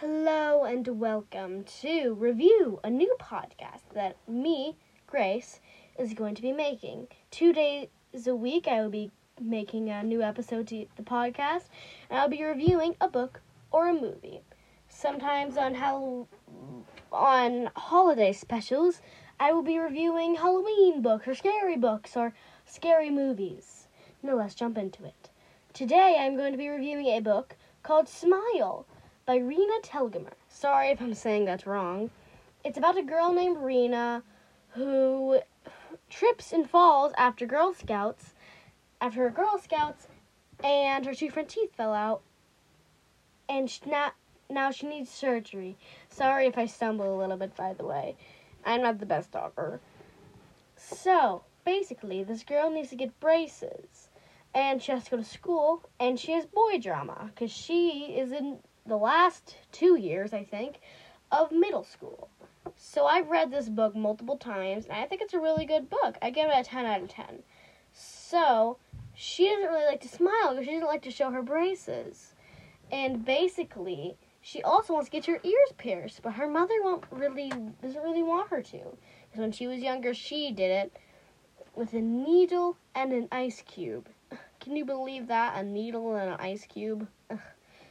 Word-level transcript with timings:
Hello 0.00 0.64
and 0.64 0.88
welcome 0.98 1.62
to 1.82 2.14
Review, 2.14 2.80
a 2.82 2.90
new 2.90 3.16
podcast 3.20 3.82
that 3.94 4.16
me, 4.28 4.76
Grace, 5.06 5.60
is 5.96 6.14
going 6.14 6.34
to 6.34 6.42
be 6.42 6.50
making. 6.50 7.06
Two 7.30 7.52
days 7.52 7.86
a 8.26 8.34
week, 8.34 8.66
I 8.66 8.82
will 8.82 8.90
be 8.90 9.12
making 9.40 9.90
a 9.90 10.02
new 10.02 10.20
episode 10.20 10.66
to 10.68 10.86
the 10.96 11.04
podcast, 11.04 11.66
and 12.10 12.18
I'll 12.18 12.28
be 12.28 12.42
reviewing 12.42 12.96
a 13.00 13.06
book 13.06 13.40
or 13.70 13.88
a 13.88 13.94
movie. 13.94 14.40
Sometimes 14.88 15.56
on 15.56 15.74
how 15.74 16.26
on 17.12 17.70
holiday 17.76 18.32
specials, 18.32 19.00
I 19.38 19.52
will 19.52 19.62
be 19.62 19.78
reviewing 19.78 20.34
Halloween 20.34 21.02
books 21.02 21.28
or 21.28 21.36
scary 21.36 21.76
books 21.76 22.16
or 22.16 22.34
scary 22.66 23.10
movies. 23.10 23.86
Now 24.24 24.34
let's 24.34 24.56
jump 24.56 24.76
into 24.76 25.04
it. 25.04 25.30
Today 25.72 26.16
I'm 26.18 26.36
going 26.36 26.50
to 26.50 26.58
be 26.58 26.68
reviewing 26.68 27.06
a 27.06 27.20
book 27.20 27.54
called 27.84 28.08
Smile 28.08 28.86
by 29.26 29.38
Raina 29.38 29.80
Telgemeier. 29.82 30.34
Sorry 30.48 30.88
if 30.88 31.00
I'm 31.00 31.14
saying 31.14 31.46
that's 31.46 31.66
wrong. 31.66 32.10
It's 32.64 32.78
about 32.78 32.98
a 32.98 33.02
girl 33.02 33.32
named 33.32 33.58
Raina 33.58 34.22
who 34.70 35.40
trips 36.10 36.52
and 36.52 36.68
falls 36.68 37.12
after 37.16 37.46
Girl 37.46 37.72
Scouts, 37.72 38.34
after 39.00 39.20
her 39.20 39.30
Girl 39.30 39.58
Scouts, 39.58 40.08
and 40.62 41.06
her 41.06 41.14
two 41.14 41.30
front 41.30 41.48
teeth 41.48 41.74
fell 41.74 41.92
out, 41.92 42.22
and 43.48 43.70
she 43.70 43.80
now, 43.86 44.12
now 44.50 44.70
she 44.70 44.86
needs 44.86 45.10
surgery. 45.10 45.76
Sorry 46.08 46.46
if 46.46 46.58
I 46.58 46.66
stumble 46.66 47.14
a 47.14 47.18
little 47.18 47.36
bit, 47.36 47.56
by 47.56 47.72
the 47.74 47.84
way. 47.84 48.16
I'm 48.64 48.82
not 48.82 48.98
the 48.98 49.06
best 49.06 49.32
talker. 49.32 49.80
So, 50.76 51.42
basically, 51.64 52.24
this 52.24 52.42
girl 52.44 52.70
needs 52.70 52.90
to 52.90 52.96
get 52.96 53.20
braces, 53.20 54.08
and 54.54 54.82
she 54.82 54.92
has 54.92 55.04
to 55.04 55.10
go 55.12 55.16
to 55.18 55.24
school, 55.24 55.82
and 56.00 56.18
she 56.18 56.32
has 56.32 56.46
boy 56.46 56.78
drama, 56.78 57.30
because 57.34 57.50
she 57.50 58.14
is 58.16 58.32
in 58.32 58.58
the 58.86 58.96
last 58.96 59.56
two 59.72 59.96
years, 59.96 60.32
I 60.34 60.44
think, 60.44 60.80
of 61.32 61.50
middle 61.50 61.84
school. 61.84 62.28
So 62.76 63.06
I've 63.06 63.28
read 63.28 63.50
this 63.50 63.68
book 63.68 63.96
multiple 63.96 64.36
times, 64.36 64.84
and 64.86 64.96
I 64.96 65.06
think 65.06 65.22
it's 65.22 65.34
a 65.34 65.40
really 65.40 65.64
good 65.64 65.88
book. 65.88 66.16
I 66.20 66.30
give 66.30 66.50
it 66.50 66.58
a 66.58 66.62
10 66.62 66.84
out 66.84 67.02
of 67.02 67.08
10. 67.08 67.42
So 67.92 68.78
she 69.14 69.48
doesn't 69.48 69.68
really 69.68 69.86
like 69.86 70.02
to 70.02 70.08
smile 70.08 70.50
because 70.50 70.66
she 70.66 70.72
doesn't 70.72 70.86
like 70.86 71.02
to 71.02 71.10
show 71.10 71.30
her 71.30 71.42
braces. 71.42 72.34
And 72.92 73.24
basically, 73.24 74.16
she 74.42 74.62
also 74.62 74.92
wants 74.92 75.08
to 75.08 75.12
get 75.12 75.26
her 75.26 75.40
ears 75.42 75.72
pierced, 75.78 76.22
but 76.22 76.34
her 76.34 76.48
mother 76.48 76.74
won't 76.82 77.04
really 77.10 77.50
doesn't 77.82 78.02
really 78.02 78.22
want 78.22 78.50
her 78.50 78.60
to. 78.60 78.78
Because 78.78 79.40
when 79.40 79.52
she 79.52 79.66
was 79.66 79.80
younger, 79.80 80.12
she 80.12 80.52
did 80.52 80.70
it 80.70 80.92
with 81.74 81.94
a 81.94 82.00
needle 82.00 82.76
and 82.94 83.12
an 83.12 83.28
ice 83.32 83.62
cube. 83.66 84.08
Can 84.60 84.76
you 84.76 84.84
believe 84.84 85.28
that? 85.28 85.56
A 85.56 85.62
needle 85.62 86.14
and 86.16 86.30
an 86.30 86.40
ice 86.40 86.66
cube? 86.66 87.08
Ugh 87.30 87.38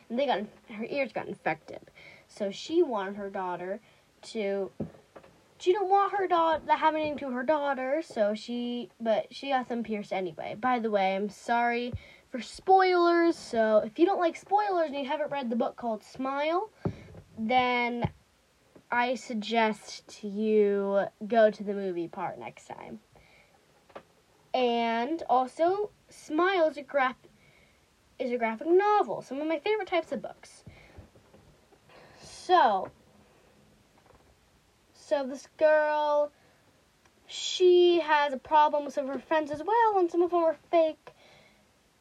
and 0.10 0.18
they 0.20 0.26
got 0.26 0.40
her 0.74 0.86
ears 0.86 1.12
got 1.12 1.28
infected. 1.28 1.80
So 2.28 2.52
she 2.52 2.84
wanted 2.84 3.16
her 3.16 3.30
daughter 3.30 3.80
to. 4.34 4.72
She 5.60 5.72
didn't 5.72 5.90
want 5.90 6.14
her 6.18 6.28
daughter 6.28 6.62
that 6.66 6.80
happening 6.80 7.18
to 7.20 7.30
her 7.32 7.44
daughter, 7.44 8.02
so 8.06 8.34
she 8.34 8.90
but 9.00 9.28
she 9.32 9.50
got 9.50 9.70
them 9.70 9.84
pierced 9.84 10.12
anyway. 10.12 10.56
By 10.60 10.80
the 10.80 10.92
way, 10.92 11.16
I'm 11.16 11.30
sorry 11.30 11.94
for 12.30 12.42
spoilers. 12.42 13.38
So 13.38 13.78
if 13.86 13.98
you 13.98 14.06
don't 14.06 14.20
like 14.20 14.36
spoilers 14.36 14.88
and 14.88 15.00
you 15.00 15.06
haven't 15.06 15.32
read 15.32 15.50
the 15.50 15.56
book 15.56 15.78
called 15.78 16.04
Smile, 16.04 16.70
then 17.38 18.10
I 18.92 19.16
suggest 19.16 20.24
you 20.24 21.06
go 21.28 21.50
to 21.50 21.64
the 21.64 21.74
movie 21.74 22.08
part 22.08 22.40
next 22.40 22.68
time. 22.68 23.00
And 24.54 25.24
also, 25.30 25.90
Smile 26.10 26.70
is 26.70 26.78
a 26.78 26.84
graphic 26.84 27.32
is 28.20 28.32
a 28.32 28.38
graphic 28.38 28.68
novel, 28.68 29.22
some 29.22 29.42
of 29.42 29.48
my 29.48 29.60
favorite 29.60 29.88
types 29.88 30.12
of 30.12 30.22
books. 30.22 30.64
So, 32.22 32.90
so 34.94 35.26
this 35.26 35.48
girl, 35.58 36.32
she 37.28 38.00
has 38.02 38.34
a 38.34 38.38
problem 38.38 38.86
with 38.86 38.94
some 38.94 39.10
of 39.10 39.14
her 39.14 39.20
friends 39.20 39.52
as 39.52 39.62
well, 39.64 40.00
and 40.00 40.10
some 40.10 40.22
of 40.22 40.32
them 40.32 40.44
are 40.44 40.58
fake 40.72 41.14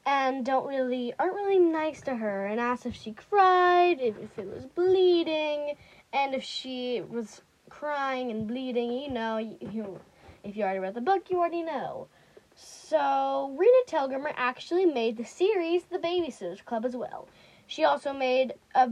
and 0.04 0.44
don't 0.44 0.66
really 0.66 1.14
aren't 1.18 1.34
really 1.34 1.58
nice 1.58 2.00
to 2.02 2.16
her 2.16 2.46
and 2.46 2.60
asks 2.60 2.86
if 2.86 2.94
she 2.94 3.12
cried, 3.12 4.00
if, 4.00 4.16
if 4.18 4.38
it 4.38 4.46
was 4.46 4.66
bleeding, 4.66 5.74
and 6.12 6.34
if 6.34 6.42
she 6.42 7.02
was 7.08 7.42
crying 7.68 8.30
and 8.30 8.46
bleeding, 8.46 8.92
you 8.92 9.10
know, 9.10 9.38
you 9.38 10.00
if 10.44 10.56
you 10.56 10.64
already 10.64 10.80
read 10.80 10.94
the 10.94 11.00
book, 11.00 11.30
you 11.30 11.38
already 11.38 11.62
know. 11.62 12.08
So, 12.64 13.56
Raina 13.58 13.88
Telgemeier 13.88 14.34
actually 14.36 14.86
made 14.86 15.16
the 15.16 15.24
series 15.24 15.84
The 15.84 15.98
Babysitters 15.98 16.64
Club 16.64 16.84
as 16.84 16.94
well. 16.94 17.26
She 17.66 17.84
also 17.84 18.12
made 18.12 18.54
a, 18.74 18.90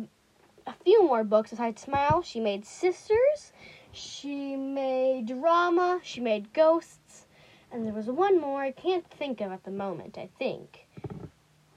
a 0.67 0.75
few 0.85 1.07
more 1.07 1.23
books 1.23 1.51
besides 1.51 1.83
Smile. 1.83 2.23
She 2.23 2.41
made 2.41 2.65
Sisters, 2.65 3.53
she 3.93 4.57
made 4.57 5.27
Drama, 5.27 6.01
she 6.03 6.21
made 6.21 6.53
Ghosts, 6.53 7.27
and 7.71 7.87
there 7.87 7.93
was 7.93 8.07
one 8.07 8.41
more 8.41 8.63
I 8.63 8.73
can't 8.73 9.09
think 9.09 9.41
of 9.41 9.53
at 9.53 9.63
the 9.63 9.71
moment, 9.71 10.19
I 10.19 10.31
think. 10.39 10.87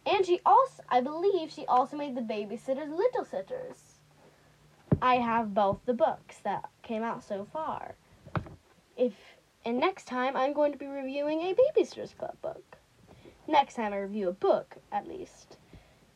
And 0.05 0.25
she 0.25 0.39
also, 0.45 0.81
I 0.89 1.01
believe, 1.01 1.51
she 1.51 1.65
also 1.67 1.95
made 1.95 2.15
The 2.15 2.21
Babysitters 2.21 2.89
Little 2.89 3.25
Sitters. 3.25 3.99
I 5.01 5.15
have 5.15 5.53
both 5.53 5.79
the 5.85 5.93
books 5.93 6.39
that 6.39 6.69
came 6.81 7.03
out 7.03 7.23
so 7.23 7.45
far. 7.51 7.95
If 8.97 9.13
and 9.65 9.79
next 9.79 10.05
time, 10.05 10.35
I'm 10.35 10.53
going 10.53 10.71
to 10.71 10.77
be 10.77 10.87
reviewing 10.87 11.41
a 11.41 11.55
Babysitter's 11.55 12.13
Club 12.13 12.35
book. 12.41 12.77
Next 13.47 13.75
time 13.75 13.93
I 13.93 13.97
review 13.97 14.29
a 14.29 14.33
book, 14.33 14.77
at 14.91 15.07
least. 15.07 15.57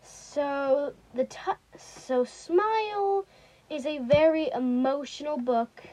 So 0.01 0.93
the 1.13 1.25
t- 1.25 1.77
so 1.77 2.23
Smile 2.23 3.25
is 3.69 3.85
a 3.85 3.99
very 3.99 4.49
emotional 4.53 5.37
book. 5.37 5.83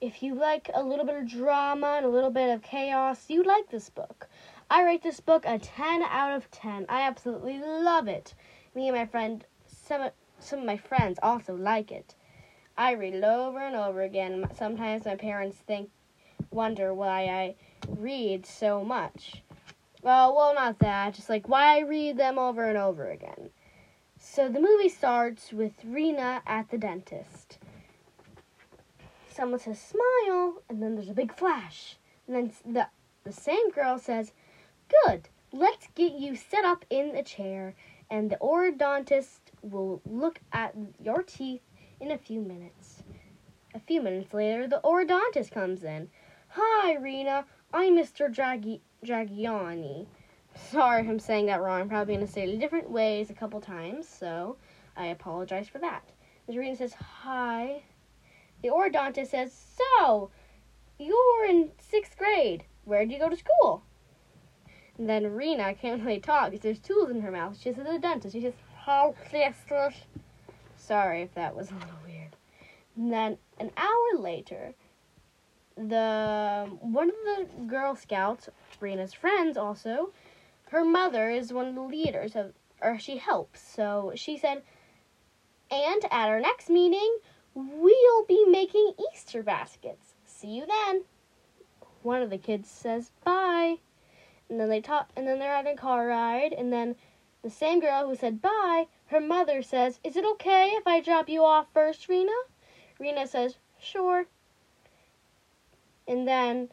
If 0.00 0.22
you 0.22 0.34
like 0.34 0.70
a 0.74 0.82
little 0.82 1.04
bit 1.04 1.16
of 1.16 1.28
drama 1.28 1.94
and 1.96 2.06
a 2.06 2.08
little 2.08 2.30
bit 2.30 2.52
of 2.54 2.62
chaos, 2.62 3.28
you 3.28 3.42
like 3.42 3.70
this 3.70 3.90
book. 3.90 4.28
I 4.70 4.84
rate 4.84 5.02
this 5.02 5.20
book 5.20 5.44
a 5.46 5.58
10 5.58 6.02
out 6.02 6.32
of 6.36 6.50
10. 6.50 6.86
I 6.88 7.02
absolutely 7.02 7.58
love 7.58 8.08
it. 8.08 8.34
Me 8.74 8.88
and 8.88 8.96
my 8.96 9.06
friend, 9.06 9.44
some 9.66 10.10
some 10.38 10.60
of 10.60 10.64
my 10.66 10.76
friends 10.76 11.18
also 11.22 11.54
like 11.54 11.90
it. 11.90 12.14
I 12.76 12.92
read 12.92 13.14
it 13.14 13.24
over 13.24 13.58
and 13.58 13.74
over 13.74 14.02
again. 14.02 14.46
Sometimes 14.54 15.06
my 15.06 15.16
parents 15.16 15.56
think 15.56 15.90
wonder 16.56 16.94
why 16.94 17.26
I 17.26 17.54
read 17.86 18.46
so 18.46 18.82
much. 18.82 19.42
Well, 20.02 20.34
well, 20.34 20.54
not 20.54 20.78
that. 20.78 21.14
Just 21.14 21.28
like 21.28 21.48
why 21.48 21.76
I 21.76 21.80
read 21.80 22.16
them 22.16 22.38
over 22.38 22.64
and 22.64 22.78
over 22.78 23.10
again. 23.10 23.50
So 24.18 24.48
the 24.48 24.60
movie 24.60 24.88
starts 24.88 25.52
with 25.52 25.74
Raina 25.84 26.40
at 26.46 26.70
the 26.70 26.78
dentist. 26.78 27.58
Someone 29.30 29.60
says 29.60 29.78
smile, 29.78 30.62
and 30.68 30.82
then 30.82 30.94
there's 30.94 31.10
a 31.10 31.14
big 31.14 31.36
flash. 31.36 31.96
And 32.26 32.34
then 32.34 32.52
the 32.64 32.88
the 33.24 33.32
same 33.32 33.70
girl 33.70 33.98
says, 33.98 34.32
"Good. 35.04 35.28
Let's 35.52 35.88
get 35.94 36.12
you 36.12 36.36
set 36.36 36.64
up 36.64 36.84
in 36.88 37.14
a 37.14 37.22
chair, 37.22 37.74
and 38.10 38.30
the 38.30 38.38
orthodontist 38.40 39.40
will 39.62 40.00
look 40.06 40.40
at 40.52 40.74
your 41.02 41.22
teeth 41.22 41.62
in 42.00 42.10
a 42.10 42.18
few 42.18 42.40
minutes." 42.40 43.02
A 43.74 43.80
few 43.80 44.00
minutes 44.00 44.32
later, 44.32 44.66
the 44.66 44.80
orthodontist 44.82 45.50
comes 45.50 45.84
in. 45.84 46.08
Hi, 46.58 46.96
Raina. 46.96 47.44
I'm 47.74 47.94
Mr. 47.94 48.34
Draghi- 48.34 48.80
Dragiani. 49.04 50.06
Sorry 50.54 51.02
if 51.02 51.06
I'm 51.10 51.18
saying 51.18 51.44
that 51.46 51.60
wrong. 51.60 51.82
I'm 51.82 51.88
probably 51.90 52.14
going 52.14 52.26
to 52.26 52.32
say 52.32 52.44
it 52.44 52.58
different 52.58 52.90
ways 52.90 53.28
a 53.28 53.34
couple 53.34 53.60
times, 53.60 54.08
so 54.08 54.56
I 54.96 55.08
apologize 55.08 55.68
for 55.68 55.76
that. 55.80 56.08
Ms. 56.48 56.56
Raina 56.56 56.78
says, 56.78 56.94
Hi. 56.94 57.82
The 58.62 58.70
orthodontist 58.70 59.26
says, 59.26 59.52
So, 59.98 60.30
you're 60.98 61.44
in 61.46 61.72
sixth 61.78 62.16
grade. 62.16 62.64
Where 62.86 63.04
did 63.04 63.12
you 63.12 63.18
go 63.18 63.28
to 63.28 63.36
school? 63.36 63.82
And 64.96 65.06
then 65.06 65.24
Raina 65.24 65.78
can't 65.78 66.02
really 66.02 66.20
talk 66.20 66.52
because 66.52 66.62
there's 66.62 66.78
tools 66.78 67.10
in 67.10 67.20
her 67.20 67.30
mouth. 67.30 67.58
She 67.60 67.70
says, 67.74 67.84
The 67.84 67.98
dentist. 67.98 68.34
She 68.34 68.40
says, 68.40 68.54
How 68.86 69.14
Sorry 70.78 71.20
if 71.20 71.34
that 71.34 71.54
was 71.54 71.70
a 71.70 71.74
little 71.74 71.98
weird. 72.06 72.34
And 72.96 73.12
then 73.12 73.36
an 73.60 73.72
hour 73.76 74.18
later, 74.18 74.74
the 75.76 76.70
one 76.80 77.10
of 77.10 77.14
the 77.24 77.46
Girl 77.66 77.94
Scouts, 77.94 78.48
Raina's 78.80 79.12
friends, 79.12 79.56
also, 79.56 80.12
her 80.70 80.84
mother 80.84 81.30
is 81.30 81.52
one 81.52 81.66
of 81.66 81.74
the 81.74 81.82
leaders 81.82 82.34
of, 82.34 82.52
or 82.80 82.98
she 82.98 83.18
helps. 83.18 83.60
So 83.60 84.12
she 84.14 84.38
said, 84.38 84.62
and 85.70 86.04
at 86.06 86.28
our 86.28 86.40
next 86.40 86.70
meeting, 86.70 87.18
we'll 87.54 88.24
be 88.24 88.44
making 88.46 88.92
Easter 89.12 89.42
baskets. 89.42 90.14
See 90.24 90.48
you 90.48 90.66
then. 90.66 91.04
One 92.02 92.22
of 92.22 92.30
the 92.30 92.38
kids 92.38 92.70
says 92.70 93.10
bye, 93.24 93.76
and 94.48 94.60
then 94.60 94.68
they 94.68 94.80
talk, 94.80 95.10
and 95.16 95.26
then 95.26 95.38
they're 95.38 95.52
at 95.52 95.66
a 95.66 95.74
car 95.74 96.06
ride, 96.06 96.52
and 96.52 96.72
then 96.72 96.96
the 97.42 97.50
same 97.50 97.80
girl 97.80 98.08
who 98.08 98.14
said 98.14 98.40
bye, 98.40 98.86
her 99.06 99.20
mother 99.20 99.60
says, 99.62 100.00
"Is 100.04 100.16
it 100.16 100.24
okay 100.24 100.70
if 100.74 100.86
I 100.86 101.00
drop 101.00 101.28
you 101.28 101.44
off 101.44 101.66
first, 101.72 102.08
Raina?" 102.08 102.36
Raina 103.00 103.26
says, 103.26 103.58
"Sure." 103.78 104.26
And 106.08 106.26
then 106.26 106.70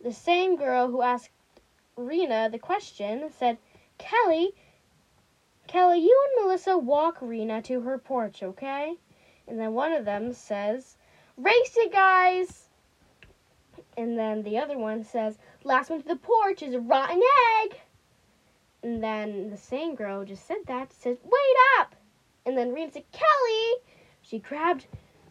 the 0.00 0.12
same 0.12 0.56
girl 0.56 0.88
who 0.88 1.02
asked 1.02 1.30
Raina 1.96 2.50
the 2.50 2.58
question 2.58 3.30
said, 3.30 3.58
Kelly, 3.98 4.54
Kelly, 5.66 6.00
you 6.00 6.28
and 6.28 6.44
Melissa 6.44 6.78
walk 6.78 7.20
Raina 7.20 7.62
to 7.64 7.82
her 7.82 7.98
porch, 7.98 8.42
okay? 8.42 8.96
And 9.46 9.60
then 9.60 9.74
one 9.74 9.92
of 9.92 10.04
them 10.04 10.32
says, 10.32 10.96
Race 11.36 11.76
it, 11.76 11.92
guys! 11.92 12.68
And 13.96 14.18
then 14.18 14.42
the 14.42 14.58
other 14.58 14.78
one 14.78 15.04
says, 15.04 15.38
Last 15.64 15.90
one 15.90 16.02
to 16.02 16.08
the 16.08 16.16
porch 16.16 16.62
is 16.62 16.74
a 16.74 16.80
rotten 16.80 17.22
egg! 17.62 17.80
And 18.82 19.02
then 19.02 19.50
the 19.50 19.56
same 19.56 19.94
girl 19.94 20.24
just 20.24 20.46
said 20.46 20.64
that, 20.66 20.92
says, 20.92 21.18
Wait 21.22 21.56
up! 21.78 21.94
And 22.44 22.56
then 22.56 22.72
Rena 22.72 22.92
said, 22.92 23.04
Kelly! 23.12 23.82
She 24.20 24.38
grabbed 24.38 24.86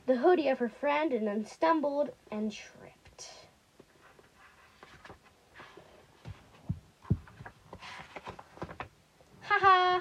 the 0.05 0.17
hoodie 0.17 0.47
of 0.49 0.59
her 0.59 0.69
friend 0.69 1.11
and 1.13 1.27
then 1.27 1.45
stumbled 1.45 2.11
and 2.29 2.51
tripped. 2.51 2.80
Haha! 9.53 9.99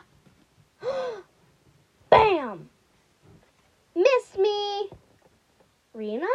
Bam! 2.09 2.71
Miss 3.97 4.39
me! 4.39 4.89
Raina? 5.93 6.29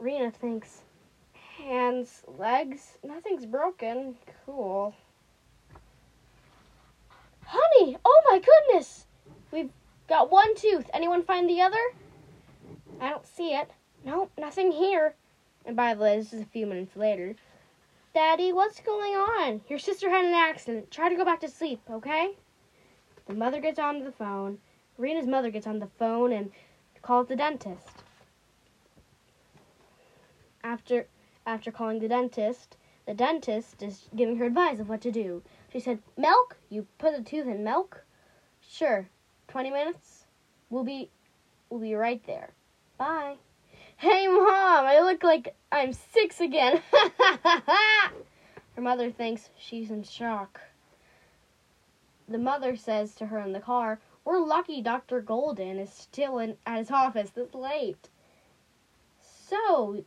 Raina 0.00 0.32
thinks, 0.32 0.82
hands, 1.58 2.22
legs, 2.38 2.96
nothing's 3.02 3.44
broken. 3.44 4.14
Cool. 4.46 4.94
Honey, 7.44 7.96
oh 8.04 8.22
my 8.30 8.38
goodness! 8.38 9.06
We've 9.50 9.72
got 10.08 10.30
one 10.30 10.54
tooth. 10.54 10.88
Anyone 10.94 11.24
find 11.24 11.50
the 11.50 11.60
other? 11.60 11.82
I 13.00 13.10
don't 13.10 13.26
see 13.26 13.52
it. 13.52 13.68
Nope, 14.04 14.30
nothing 14.38 14.70
here. 14.70 15.16
And 15.66 15.74
by 15.74 15.94
the 15.94 16.02
way, 16.02 16.18
this 16.18 16.32
is 16.32 16.42
a 16.42 16.46
few 16.46 16.66
minutes 16.66 16.94
later. 16.94 17.34
Daddy, 18.14 18.52
what's 18.52 18.80
going 18.80 19.14
on? 19.14 19.62
Your 19.68 19.78
sister 19.78 20.10
had 20.10 20.26
an 20.26 20.34
accident. 20.34 20.90
Try 20.90 21.08
to 21.08 21.16
go 21.16 21.24
back 21.24 21.40
to 21.40 21.48
sleep, 21.48 21.80
okay? 21.90 22.36
The 23.26 23.32
mother 23.32 23.58
gets 23.58 23.78
on 23.78 24.04
the 24.04 24.12
phone. 24.12 24.58
Raina's 24.98 25.26
mother 25.26 25.50
gets 25.50 25.66
on 25.66 25.78
the 25.78 25.88
phone 25.98 26.30
and 26.30 26.50
calls 27.00 27.28
the 27.28 27.36
dentist. 27.36 28.02
After 30.62 31.06
after 31.46 31.72
calling 31.72 32.00
the 32.00 32.08
dentist, 32.08 32.76
the 33.06 33.14
dentist 33.14 33.82
is 33.82 34.08
giving 34.14 34.36
her 34.36 34.44
advice 34.44 34.78
of 34.78 34.90
what 34.90 35.00
to 35.00 35.10
do. 35.10 35.42
She 35.72 35.80
said, 35.80 36.00
"Milk? 36.16 36.58
You 36.68 36.86
put 36.98 37.16
the 37.16 37.22
tooth 37.22 37.46
in 37.46 37.64
milk? 37.64 38.04
Sure. 38.60 39.08
20 39.48 39.70
minutes? 39.70 40.26
We'll 40.68 40.84
be 40.84 41.10
we'll 41.70 41.80
be 41.80 41.94
right 41.94 42.22
there. 42.26 42.50
Bye." 42.98 43.38
Hey 44.02 44.26
mom, 44.26 44.84
I 44.84 44.98
look 44.98 45.22
like 45.22 45.54
I'm 45.70 45.92
6 45.92 46.40
again. 46.40 46.82
her 47.44 48.80
mother 48.82 49.12
thinks 49.12 49.50
she's 49.56 49.92
in 49.92 50.02
shock. 50.02 50.60
The 52.28 52.38
mother 52.38 52.74
says 52.74 53.14
to 53.14 53.26
her 53.26 53.38
in 53.38 53.52
the 53.52 53.60
car, 53.60 54.00
"We're 54.24 54.40
lucky 54.40 54.82
Dr. 54.82 55.20
Golden 55.20 55.78
is 55.78 55.92
still 55.92 56.40
in 56.40 56.56
at 56.66 56.78
his 56.78 56.90
office 56.90 57.30
this 57.30 57.54
late." 57.54 58.08
So, 59.20 60.04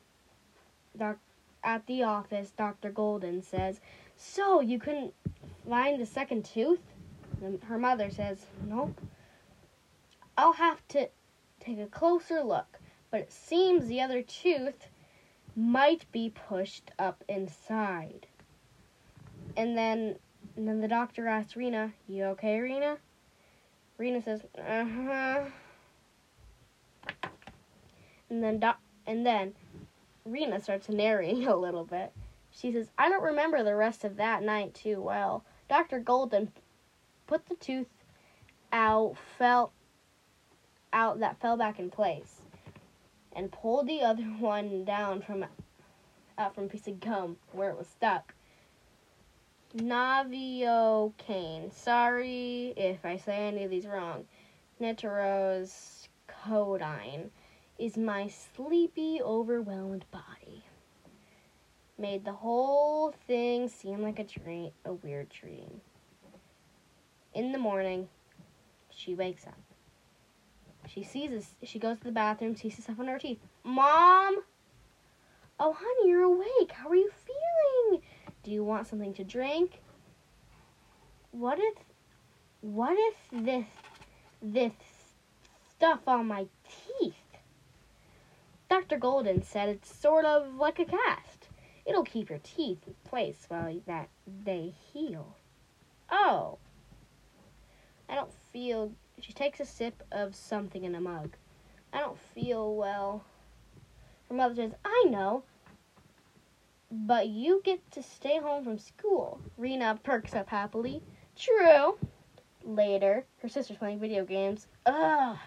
doc, 0.97 1.19
at 1.63 1.87
the 1.87 2.03
office, 2.03 2.51
Dr. 2.51 2.91
Golden 2.91 3.41
says, 3.41 3.79
"So 4.17 4.59
you 4.59 4.77
couldn't 4.77 5.13
find 5.69 6.01
the 6.01 6.05
second 6.05 6.43
tooth?" 6.43 6.83
And 7.41 7.63
her 7.63 7.79
mother 7.79 8.09
says, 8.09 8.45
"Nope. 8.61 8.99
I'll 10.37 10.51
have 10.51 10.85
to 10.89 11.07
take 11.61 11.79
a 11.79 11.87
closer 11.87 12.43
look, 12.43 12.74
but 13.11 13.21
it 13.21 13.31
seems 13.31 13.87
the 13.87 14.01
other 14.01 14.21
tooth 14.21 14.87
might 15.55 16.05
be 16.11 16.29
pushed 16.29 16.91
up 16.99 17.23
inside." 17.27 18.27
And 19.57 19.77
then 19.77 20.17
and 20.55 20.67
then 20.67 20.81
the 20.81 20.87
doctor 20.87 21.27
asks 21.27 21.53
Raina, 21.53 21.91
You 22.07 22.25
okay, 22.25 22.57
Raina? 22.57 22.97
Raina 23.99 24.23
says, 24.23 24.41
Uh 24.57 24.85
huh. 24.85 25.43
And 28.29 28.43
then, 28.43 28.59
doc- 28.59 28.81
and 29.05 29.25
then 29.25 29.53
Raina 30.27 30.61
starts 30.61 30.89
narrating 30.89 31.47
a 31.47 31.55
little 31.55 31.83
bit. 31.83 32.13
She 32.51 32.71
says, 32.71 32.89
I 32.97 33.09
don't 33.09 33.23
remember 33.23 33.63
the 33.63 33.75
rest 33.75 34.05
of 34.05 34.15
that 34.15 34.41
night 34.43 34.73
too 34.73 35.01
well. 35.01 35.43
Dr. 35.67 35.99
Golden 35.99 36.51
put 37.27 37.47
the 37.47 37.55
tooth 37.55 37.87
out, 38.71 39.15
fell 39.37 39.73
out 40.93 41.19
that 41.19 41.39
fell 41.41 41.57
back 41.57 41.79
in 41.79 41.89
place, 41.89 42.41
and 43.35 43.51
pulled 43.51 43.87
the 43.87 44.01
other 44.01 44.23
one 44.39 44.85
down 44.85 45.21
from 45.21 45.45
out 46.37 46.55
from 46.55 46.65
a 46.65 46.67
piece 46.67 46.87
of 46.87 46.99
gum 46.99 47.37
where 47.51 47.69
it 47.69 47.77
was 47.77 47.87
stuck. 47.87 48.33
Navio 49.75 51.13
Naviocaine. 51.13 51.73
Sorry 51.73 52.73
if 52.77 53.05
I 53.05 53.17
say 53.17 53.47
any 53.47 53.65
of 53.65 53.71
these 53.71 53.85
wrong. 53.85 54.25
Nitrous 54.79 56.07
codeine 56.27 57.29
is 57.77 57.97
my 57.97 58.27
sleepy, 58.27 59.21
overwhelmed 59.21 60.05
body. 60.11 60.63
Made 61.97 62.25
the 62.25 62.33
whole 62.33 63.13
thing 63.27 63.67
seem 63.67 64.01
like 64.01 64.19
a 64.19 64.23
dream, 64.23 64.71
a 64.85 64.93
weird 64.93 65.29
dream. 65.29 65.81
In 67.33 67.51
the 67.51 67.57
morning, 67.57 68.07
she 68.89 69.13
wakes 69.13 69.45
up. 69.45 69.64
She 70.87 71.03
sees 71.03 71.29
this, 71.29 71.55
she 71.63 71.79
goes 71.79 71.97
to 71.99 72.05
the 72.05 72.11
bathroom, 72.11 72.55
sees 72.55 72.81
stuff 72.81 72.99
on 72.99 73.07
her 73.07 73.19
teeth. 73.19 73.39
Mom! 73.63 74.43
Oh, 75.59 75.73
honey, 75.73 76.09
you're 76.09 76.23
awake. 76.23 76.71
How 76.71 76.89
are 76.89 76.95
you 76.95 77.11
feeling? 77.25 78.01
Do 78.43 78.51
you 78.51 78.63
want 78.63 78.87
something 78.87 79.13
to 79.13 79.23
drink? 79.23 79.79
What 81.31 81.59
if 81.59 81.75
what 82.61 82.95
if 82.97 83.43
this 83.43 83.67
this 84.41 84.73
stuff 85.75 85.99
on 86.07 86.27
my 86.27 86.47
teeth? 86.99 87.13
Dr. 88.69 88.97
Golden 88.97 89.43
said 89.43 89.69
it's 89.69 89.93
sort 89.93 90.25
of 90.25 90.55
like 90.55 90.79
a 90.79 90.85
cast. 90.85 91.49
It'll 91.85 92.03
keep 92.03 92.29
your 92.29 92.39
teeth 92.39 92.79
in 92.87 92.95
place 93.03 93.45
while 93.47 93.79
that 93.85 94.09
they 94.43 94.73
heal. 94.91 95.35
Oh. 96.09 96.57
I 98.09 98.15
don't 98.15 98.33
feel 98.51 98.91
she 99.25 99.33
takes 99.33 99.59
a 99.59 99.65
sip 99.65 100.03
of 100.11 100.35
something 100.35 100.83
in 100.83 100.93
a 100.93 101.01
mug. 101.01 101.35
I 101.91 101.99
don't 101.99 102.19
feel 102.35 102.75
well. 102.75 103.23
Her 104.29 104.35
mother 104.35 104.55
says, 104.55 104.73
I 104.83 105.05
know. 105.09 105.43
But 106.91 107.27
you 107.27 107.61
get 107.63 107.79
to 107.91 108.03
stay 108.03 108.37
home 108.37 108.63
from 108.63 108.77
school. 108.77 109.39
Raina 109.59 110.01
perks 110.03 110.35
up 110.35 110.47
happily. 110.47 111.01
True. 111.35 111.97
Later, 112.63 113.25
her 113.41 113.49
sister's 113.49 113.77
playing 113.77 113.99
video 113.99 114.25
games. 114.25 114.67
Ugh. 114.85 115.37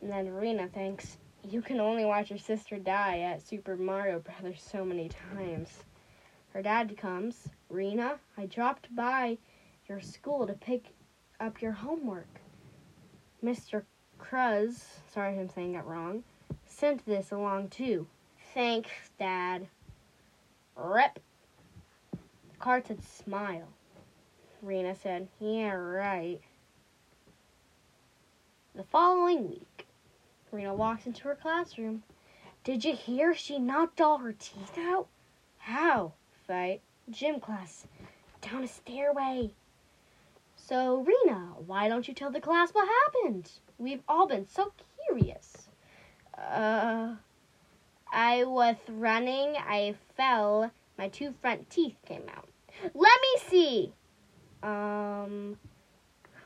And 0.00 0.10
then 0.10 0.28
Raina 0.28 0.70
thinks, 0.70 1.18
you 1.48 1.62
can 1.62 1.80
only 1.80 2.04
watch 2.04 2.30
your 2.30 2.38
sister 2.38 2.78
die 2.78 3.20
at 3.20 3.42
Super 3.42 3.76
Mario 3.76 4.20
Brothers 4.20 4.62
so 4.64 4.84
many 4.84 5.10
times. 5.34 5.68
Her 6.52 6.62
dad 6.62 6.96
comes. 6.96 7.48
Raina, 7.72 8.18
I 8.38 8.46
dropped 8.46 8.94
by 8.94 9.38
your 9.90 10.00
school 10.00 10.46
to 10.46 10.52
pick 10.52 10.84
up 11.40 11.60
your 11.60 11.72
homework. 11.72 12.40
Mr. 13.44 13.82
Cruz, 14.18 14.84
sorry 15.12 15.34
if 15.34 15.40
I'm 15.40 15.48
saying 15.48 15.74
it 15.74 15.84
wrong, 15.84 16.22
sent 16.64 17.04
this 17.04 17.32
along 17.32 17.70
too. 17.70 18.06
Thanks, 18.54 18.90
Dad. 19.18 19.66
Rip. 20.76 21.18
The 22.12 22.58
card 22.60 22.86
said 22.86 23.02
smile. 23.02 23.66
Raina 24.64 24.96
said, 24.96 25.26
Yeah, 25.40 25.72
right. 25.72 26.40
The 28.76 28.84
following 28.84 29.48
week, 29.48 29.86
Raina 30.52 30.74
walks 30.74 31.06
into 31.06 31.24
her 31.24 31.34
classroom. 31.34 32.04
Did 32.62 32.84
you 32.84 32.94
hear 32.94 33.34
she 33.34 33.58
knocked 33.58 34.00
all 34.00 34.18
her 34.18 34.34
teeth 34.34 34.78
out? 34.78 35.08
How? 35.58 36.12
Fight. 36.46 36.80
Gym 37.10 37.40
class. 37.40 37.86
Down 38.40 38.62
a 38.62 38.68
stairway. 38.68 39.50
So, 40.70 41.04
Raina, 41.04 41.60
why 41.66 41.88
don't 41.88 42.06
you 42.06 42.14
tell 42.14 42.30
the 42.30 42.40
class 42.40 42.70
what 42.70 42.88
happened? 42.88 43.50
We've 43.78 44.04
all 44.06 44.28
been 44.28 44.46
so 44.46 44.72
curious. 45.04 45.68
Uh, 46.38 47.16
I 48.12 48.44
was 48.44 48.76
running, 48.88 49.56
I 49.56 49.96
fell, 50.16 50.70
my 50.96 51.08
two 51.08 51.34
front 51.42 51.68
teeth 51.70 51.96
came 52.06 52.22
out. 52.36 52.48
Let 52.84 52.94
me 52.94 53.40
see. 53.48 53.92
Um, 54.62 55.56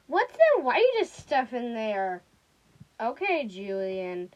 what's 0.07 0.33
the 0.33 0.63
whitest 0.63 1.19
stuff 1.19 1.53
in 1.53 1.75
there? 1.75 2.23
Okay, 2.99 3.47
Julian, 3.47 4.33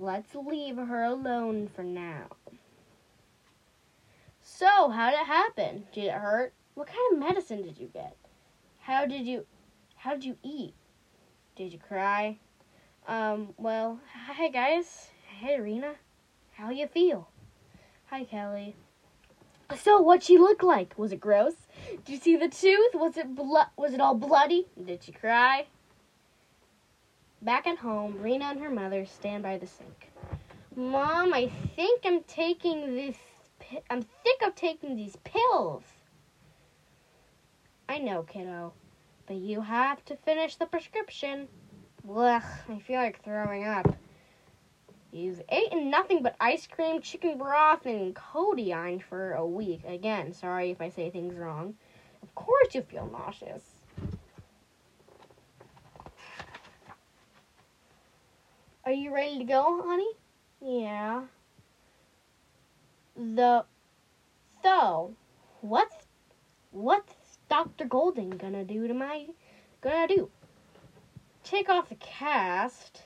let's 0.00 0.34
leave 0.34 0.74
her 0.74 1.04
alone 1.04 1.70
for 1.76 1.84
now. 1.84 2.26
So, 4.42 4.88
how 4.88 5.12
did 5.12 5.20
it 5.20 5.26
happen? 5.26 5.84
Did 5.92 6.06
it 6.06 6.14
hurt? 6.14 6.54
What 6.74 6.88
kind 6.88 7.12
of 7.12 7.20
medicine 7.20 7.62
did 7.62 7.78
you 7.78 7.86
get? 7.86 8.16
How 8.80 9.06
did 9.06 9.26
you 9.26 9.46
how 9.96 10.14
did 10.14 10.24
you 10.24 10.36
eat? 10.42 10.74
Did 11.54 11.72
you 11.72 11.78
cry? 11.78 12.38
Um, 13.06 13.54
well, 13.56 14.00
hi 14.26 14.48
guys. 14.48 15.08
Hey 15.38 15.58
Raina. 15.58 15.94
How 16.52 16.70
you 16.70 16.86
feel? 16.86 17.28
Hi 18.06 18.24
Kelly. 18.24 18.74
So, 19.76 20.00
what 20.00 20.22
she 20.22 20.36
look 20.36 20.62
like? 20.62 20.98
Was 20.98 21.12
it 21.12 21.20
gross? 21.20 21.54
Did 22.04 22.08
you 22.08 22.16
see 22.18 22.36
the 22.36 22.48
tooth? 22.48 22.94
Was 22.94 23.16
it 23.16 23.34
blo- 23.36 23.70
was 23.76 23.92
it 23.92 24.00
all 24.00 24.14
bloody? 24.14 24.66
Did 24.82 25.04
she 25.04 25.12
cry? 25.12 25.66
Back 27.42 27.66
at 27.66 27.78
home, 27.78 28.14
Raina 28.22 28.50
and 28.50 28.60
her 28.60 28.70
mother 28.70 29.06
stand 29.06 29.42
by 29.42 29.58
the 29.58 29.66
sink. 29.66 30.10
Mom, 30.74 31.32
I 31.32 31.50
think 31.76 32.02
I'm 32.04 32.22
taking 32.24 32.96
this. 32.96 33.16
I'm 33.90 34.02
think 34.24 34.42
of 34.42 34.54
taking 34.54 34.96
these 34.96 35.16
pills. 35.22 35.84
I 37.90 37.98
know, 37.98 38.22
kiddo, 38.22 38.72
but 39.26 39.34
you 39.34 39.62
have 39.62 40.04
to 40.04 40.14
finish 40.14 40.54
the 40.54 40.66
prescription. 40.66 41.48
Blech, 42.06 42.44
I 42.68 42.78
feel 42.78 43.00
like 43.00 43.20
throwing 43.24 43.66
up. 43.66 43.96
You've 45.10 45.42
eaten 45.52 45.90
nothing 45.90 46.22
but 46.22 46.36
ice 46.40 46.68
cream, 46.68 47.00
chicken 47.00 47.36
broth, 47.36 47.86
and 47.86 48.14
codeine 48.14 49.00
for 49.00 49.32
a 49.32 49.44
week. 49.44 49.80
Again, 49.84 50.32
sorry 50.32 50.70
if 50.70 50.80
I 50.80 50.88
say 50.88 51.10
things 51.10 51.34
wrong. 51.34 51.74
Of 52.22 52.32
course 52.36 52.76
you 52.76 52.82
feel 52.82 53.10
nauseous. 53.10 53.64
Are 58.84 58.92
you 58.92 59.12
ready 59.12 59.38
to 59.38 59.44
go, 59.44 59.82
honey? 59.84 60.12
Yeah. 60.62 61.22
The 63.16 63.64
so 64.62 65.16
what's 65.60 66.06
what's 66.70 67.19
Dr. 67.50 67.84
Golden 67.84 68.30
gonna 68.30 68.64
do 68.64 68.88
to 68.88 68.94
my 68.94 69.26
gonna 69.82 70.08
do? 70.08 70.30
Take 71.44 71.68
off 71.68 71.90
the 71.90 71.96
cast 71.96 73.02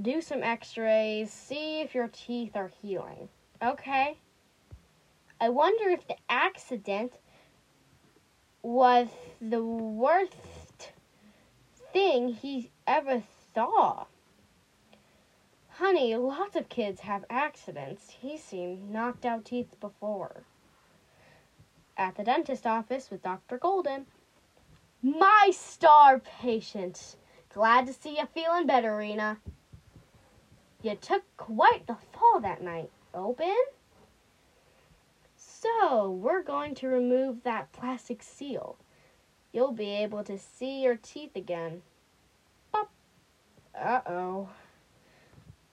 do 0.00 0.20
some 0.20 0.42
x-rays, 0.42 1.30
see 1.30 1.80
if 1.80 1.94
your 1.94 2.08
teeth 2.08 2.56
are 2.56 2.70
healing. 2.80 3.28
Okay. 3.62 4.18
I 5.40 5.48
wonder 5.48 5.90
if 5.90 6.06
the 6.06 6.16
accident 6.28 7.12
was 8.62 9.08
the 9.40 9.62
worst 9.62 10.92
thing 11.92 12.28
he 12.28 12.70
ever 12.86 13.22
saw. 13.54 14.06
Honey, 15.68 16.14
lots 16.14 16.56
of 16.56 16.68
kids 16.68 17.00
have 17.00 17.24
accidents. 17.30 18.10
He's 18.20 18.42
seen 18.42 18.92
knocked 18.92 19.24
out 19.24 19.46
teeth 19.46 19.80
before. 19.80 20.42
At 22.00 22.14
the 22.14 22.24
dentist 22.24 22.66
office 22.66 23.10
with 23.10 23.22
Dr. 23.22 23.58
Golden. 23.58 24.06
My 25.02 25.50
star 25.52 26.18
patient. 26.18 27.16
Glad 27.52 27.86
to 27.88 27.92
see 27.92 28.16
you 28.16 28.24
feeling 28.32 28.66
better, 28.66 28.92
Raina. 28.92 29.36
You 30.80 30.94
took 30.94 31.24
quite 31.36 31.86
the 31.86 31.98
fall 32.10 32.40
that 32.40 32.62
night. 32.62 32.90
Open? 33.12 33.54
So, 35.36 36.10
we're 36.12 36.42
going 36.42 36.74
to 36.76 36.88
remove 36.88 37.42
that 37.42 37.70
plastic 37.70 38.22
seal. 38.22 38.78
You'll 39.52 39.72
be 39.72 39.90
able 39.90 40.24
to 40.24 40.38
see 40.38 40.82
your 40.82 40.96
teeth 40.96 41.36
again. 41.36 41.82
Bop. 42.72 42.90
Uh 43.78 44.00
oh. 44.06 44.48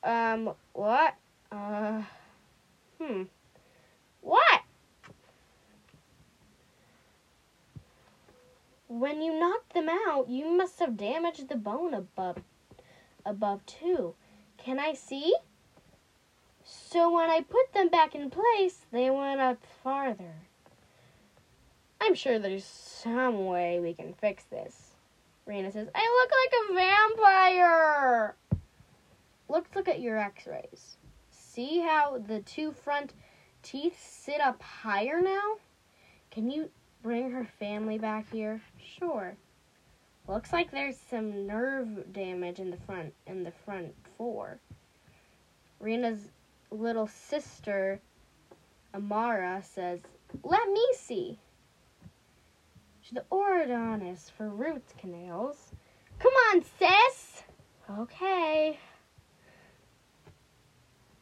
Um, 0.03 0.51
what? 0.73 1.15
Uh, 1.53 2.01
hmm. 2.99 3.23
What? 4.19 4.61
When 8.87 9.21
you 9.21 9.37
knocked 9.37 9.73
them 9.73 9.89
out, 9.89 10.29
you 10.29 10.49
must 10.49 10.79
have 10.79 10.95
damaged 10.95 11.49
the 11.49 11.57
bone 11.57 11.93
above, 11.93 12.37
above 13.25 13.65
too. 13.65 14.15
Can 14.57 14.79
I 14.79 14.93
see? 14.93 15.35
So 16.63 17.13
when 17.13 17.29
I 17.29 17.41
put 17.41 17.73
them 17.73 17.89
back 17.89 18.15
in 18.15 18.29
place, 18.29 18.85
they 18.91 19.09
went 19.09 19.41
up 19.41 19.57
farther. 19.83 20.35
I'm 21.99 22.15
sure 22.15 22.39
there's 22.39 22.65
some 22.65 23.45
way 23.45 23.79
we 23.79 23.93
can 23.93 24.13
fix 24.13 24.45
this. 24.45 24.91
Raina 25.47 25.71
says, 25.71 25.87
I 25.93 26.19
look 26.19 26.31
like 26.41 26.53
a 26.61 26.73
vampire. 26.73 28.35
Let's 29.49 29.75
look 29.75 29.87
at 29.87 30.01
your 30.01 30.17
x 30.17 30.45
rays. 30.45 30.97
See 31.29 31.79
how 31.79 32.19
the 32.25 32.41
two 32.41 32.71
front 32.71 33.13
teeth 33.63 33.97
sit 33.99 34.41
up 34.41 34.61
higher 34.61 35.21
now? 35.21 35.55
Can 36.31 36.49
you 36.49 36.69
bring 37.07 37.31
her 37.31 37.47
family 37.57 37.97
back 37.97 38.29
here? 38.33 38.59
Sure. 38.99 39.33
Looks 40.27 40.51
like 40.51 40.71
there's 40.71 40.97
some 41.09 41.47
nerve 41.47 42.11
damage 42.11 42.59
in 42.59 42.69
the 42.69 42.75
front 42.85 43.13
in 43.25 43.45
the 43.45 43.53
front 43.63 43.95
four. 44.17 44.59
Raina's 45.81 46.31
little 46.69 47.07
sister 47.07 48.01
Amara 48.93 49.63
says, 49.63 50.01
"Let 50.43 50.67
me 50.67 50.85
see." 50.95 51.39
She's 52.99 53.13
the 53.13 53.25
orthodontist 53.31 54.31
for 54.31 54.49
root 54.49 54.83
canals. 54.97 55.71
Come 56.19 56.33
on, 56.33 56.61
sis. 56.77 57.43
Okay. 57.89 58.77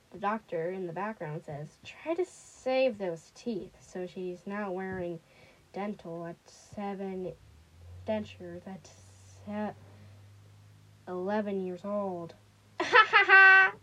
The 0.10 0.18
doctor 0.18 0.72
in 0.72 0.88
the 0.88 0.94
background 0.94 1.44
says, 1.44 1.78
"Try 1.84 2.16
to 2.16 2.26
save 2.26 2.98
those 2.98 3.32
teeth." 3.36 3.80
So 3.80 4.08
she's 4.08 4.48
now 4.48 4.72
wearing 4.72 5.20
dental 5.76 6.26
at 6.26 6.38
seven 6.74 7.34
dentures 8.08 8.66
at 8.66 8.88
se- 9.46 9.74
11 11.06 11.66
years 11.66 11.82
old. 11.84 12.34
Ha 12.80 13.06
ha 13.10 13.24
ha! 13.28 13.74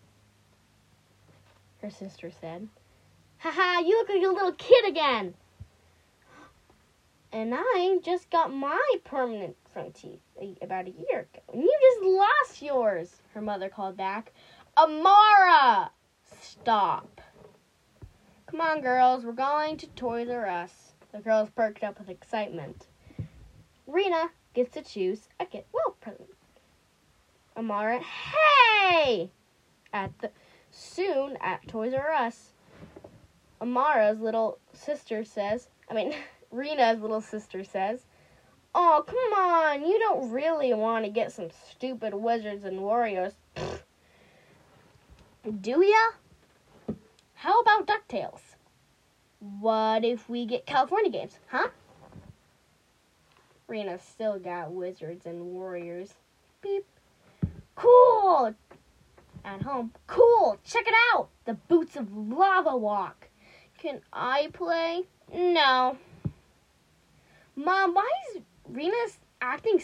Her 1.82 1.90
sister 1.90 2.30
said. 2.40 2.66
Ha 3.40 3.50
ha, 3.52 3.82
you 3.86 3.98
look 3.98 4.08
like 4.08 4.24
a 4.24 4.32
little 4.32 4.52
kid 4.52 4.88
again. 4.88 5.34
And 7.30 7.52
I 7.54 7.98
just 8.02 8.30
got 8.30 8.54
my 8.54 8.80
permanent 9.04 9.56
front 9.74 9.94
teeth 9.94 10.20
a- 10.40 10.56
about 10.62 10.86
a 10.86 10.92
year 10.92 11.28
ago. 11.30 11.42
And 11.52 11.62
you 11.62 11.78
just 11.82 12.02
lost 12.06 12.62
yours, 12.62 13.20
her 13.34 13.42
mother 13.42 13.68
called 13.68 13.98
back. 13.98 14.32
Amara! 14.78 15.90
Stop. 16.40 17.20
Come 18.46 18.62
on, 18.62 18.80
girls, 18.80 19.26
we're 19.26 19.32
going 19.32 19.76
to 19.76 19.86
Toys 19.88 20.30
R 20.30 20.46
Us. 20.46 20.91
The 21.12 21.20
girls 21.20 21.50
perked 21.50 21.84
up 21.84 21.98
with 21.98 22.08
excitement. 22.08 22.86
Raina 23.88 24.30
gets 24.54 24.72
to 24.72 24.82
choose 24.82 25.28
a 25.38 25.44
get 25.44 25.66
well 25.72 25.94
present. 26.00 26.30
Amara, 27.54 28.00
hey! 28.00 29.30
At 29.92 30.18
the 30.20 30.30
soon 30.70 31.36
at 31.42 31.68
Toys 31.68 31.92
R 31.92 32.12
Us, 32.12 32.52
Amara's 33.60 34.20
little 34.20 34.58
sister 34.72 35.22
says, 35.22 35.68
I 35.90 35.94
mean, 35.94 36.14
Raina's 36.54 37.02
little 37.02 37.20
sister 37.20 37.62
says, 37.62 38.06
Oh, 38.74 39.04
come 39.06 39.34
on, 39.38 39.86
you 39.86 39.98
don't 39.98 40.30
really 40.30 40.72
want 40.72 41.04
to 41.04 41.10
get 41.10 41.30
some 41.30 41.50
stupid 41.68 42.14
wizards 42.14 42.64
and 42.64 42.80
warriors. 42.80 43.34
Do 45.60 45.84
ya? 45.84 46.94
How 47.34 47.60
about 47.60 47.86
DuckTales? 47.86 48.51
What 49.42 50.04
if 50.04 50.28
we 50.28 50.46
get 50.46 50.66
California 50.66 51.10
games, 51.10 51.36
huh? 51.48 51.66
Raina 53.68 54.00
still 54.00 54.38
got 54.38 54.70
wizards 54.70 55.26
and 55.26 55.46
warriors. 55.46 56.14
Beep. 56.60 56.86
Cool! 57.74 58.54
At 59.44 59.62
home. 59.62 59.92
Cool! 60.06 60.58
Check 60.62 60.86
it 60.86 60.94
out! 61.12 61.28
The 61.44 61.54
Boots 61.54 61.96
of 61.96 62.16
Lava 62.16 62.76
Walk. 62.76 63.30
Can 63.78 64.02
I 64.12 64.48
play? 64.52 65.02
No. 65.34 65.96
Mom, 67.56 67.94
why 67.94 68.08
is 68.36 68.42
Raina 68.70 69.16
acting 69.40 69.82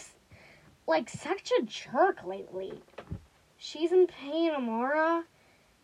like 0.87 1.11
such 1.11 1.51
a 1.59 1.65
jerk 1.65 2.25
lately? 2.25 2.75
She's 3.57 3.91
in 3.91 4.07
pain, 4.07 4.53
Amara. 4.53 5.25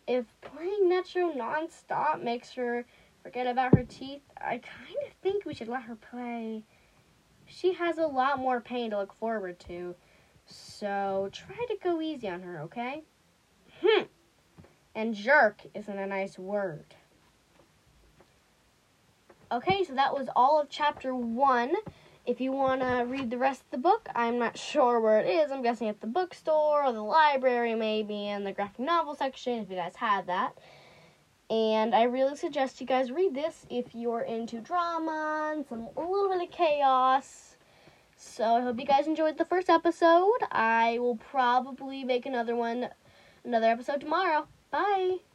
If 0.07 0.27
playing 0.39 0.87
Metro 0.87 1.33
nonstop 1.33 2.21
makes 2.21 2.53
her 2.53 2.85
forget 3.25 3.47
about 3.47 3.75
her 3.75 3.83
teeth, 3.83 4.21
I 4.37 4.59
kind 4.59 4.97
of 5.07 5.13
think 5.23 5.45
we 5.45 5.55
should 5.55 5.67
let 5.67 5.81
her 5.83 5.95
play. 5.95 6.63
She 7.47 7.73
has 7.73 7.97
a 7.97 8.05
lot 8.05 8.37
more 8.37 8.61
pain 8.61 8.91
to 8.91 8.99
look 8.99 9.17
forward 9.17 9.59
to. 9.61 9.95
So 10.45 11.29
try 11.31 11.55
to 11.55 11.75
go 11.83 11.99
easy 12.01 12.29
on 12.29 12.43
her, 12.43 12.61
okay? 12.61 13.01
Hmm. 13.81 14.03
And 14.93 15.15
jerk 15.15 15.63
isn't 15.73 15.97
a 15.97 16.05
nice 16.05 16.37
word. 16.37 16.93
Okay, 19.51 19.83
so 19.83 19.95
that 19.95 20.13
was 20.13 20.29
all 20.35 20.61
of 20.61 20.69
chapter 20.69 21.15
one. 21.15 21.73
If 22.27 22.39
you 22.39 22.51
want 22.51 22.81
to 22.81 23.05
read 23.07 23.31
the 23.31 23.39
rest 23.39 23.61
of 23.61 23.71
the 23.71 23.77
book, 23.79 24.07
I'm 24.13 24.37
not 24.37 24.55
sure 24.55 24.99
where 24.99 25.19
it 25.19 25.27
is. 25.27 25.51
I'm 25.51 25.63
guessing 25.63 25.89
at 25.89 25.99
the 25.99 26.07
bookstore 26.07 26.83
or 26.83 26.93
the 26.93 27.01
library, 27.01 27.73
maybe 27.73 28.27
in 28.27 28.43
the 28.43 28.51
graphic 28.51 28.81
novel 28.81 29.15
section, 29.15 29.63
if 29.63 29.69
you 29.71 29.77
guys 29.77 29.95
have 29.95 30.27
that. 30.27 30.53
And 31.49 31.93
I 31.93 32.03
really 32.03 32.35
suggest 32.35 32.81
you 32.81 32.87
guys 32.87 33.11
read 33.11 33.35
this 33.35 33.65
if 33.69 33.93
you're 33.93 34.21
into 34.21 34.59
drama 34.61 35.51
and 35.53 35.65
some 35.65 35.87
a 35.95 36.01
little 36.01 36.29
bit 36.29 36.41
of 36.41 36.51
chaos. 36.51 37.55
So 38.17 38.55
I 38.55 38.61
hope 38.61 38.79
you 38.79 38.85
guys 38.85 39.07
enjoyed 39.07 39.37
the 39.37 39.45
first 39.45 39.69
episode. 39.69 40.39
I 40.51 40.97
will 40.99 41.17
probably 41.17 42.03
make 42.03 42.25
another 42.25 42.55
one, 42.55 42.89
another 43.43 43.67
episode 43.67 44.01
tomorrow. 44.01 44.47
Bye. 44.71 45.25